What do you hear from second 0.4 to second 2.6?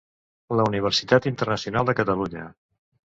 La Universitat Internacional de Catalunya.